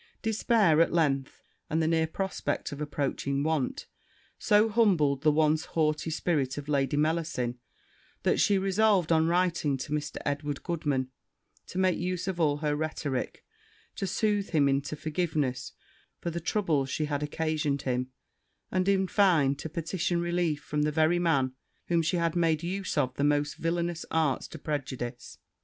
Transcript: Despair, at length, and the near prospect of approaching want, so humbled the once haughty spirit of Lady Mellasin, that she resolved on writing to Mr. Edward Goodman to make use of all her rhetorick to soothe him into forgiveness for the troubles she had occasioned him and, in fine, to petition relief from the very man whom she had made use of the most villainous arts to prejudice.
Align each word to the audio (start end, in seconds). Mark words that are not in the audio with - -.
Despair, 0.23 0.81
at 0.81 0.91
length, 0.91 1.43
and 1.69 1.79
the 1.79 1.87
near 1.87 2.07
prospect 2.07 2.71
of 2.71 2.81
approaching 2.81 3.43
want, 3.43 3.85
so 4.39 4.67
humbled 4.67 5.21
the 5.21 5.31
once 5.31 5.65
haughty 5.65 6.09
spirit 6.09 6.57
of 6.57 6.67
Lady 6.67 6.97
Mellasin, 6.97 7.59
that 8.23 8.39
she 8.39 8.57
resolved 8.57 9.11
on 9.11 9.27
writing 9.27 9.77
to 9.77 9.91
Mr. 9.91 10.17
Edward 10.25 10.63
Goodman 10.63 11.11
to 11.67 11.77
make 11.77 11.99
use 11.99 12.27
of 12.27 12.39
all 12.39 12.57
her 12.65 12.75
rhetorick 12.75 13.45
to 13.97 14.07
soothe 14.07 14.49
him 14.49 14.67
into 14.67 14.95
forgiveness 14.95 15.73
for 16.19 16.31
the 16.31 16.39
troubles 16.39 16.89
she 16.89 17.05
had 17.05 17.21
occasioned 17.21 17.83
him 17.83 18.07
and, 18.71 18.87
in 18.87 19.07
fine, 19.07 19.53
to 19.57 19.69
petition 19.69 20.19
relief 20.19 20.63
from 20.63 20.81
the 20.81 20.91
very 20.91 21.19
man 21.19 21.53
whom 21.89 22.01
she 22.01 22.17
had 22.17 22.35
made 22.35 22.63
use 22.63 22.97
of 22.97 23.13
the 23.17 23.23
most 23.23 23.53
villainous 23.57 24.03
arts 24.09 24.47
to 24.47 24.57
prejudice. 24.57 25.37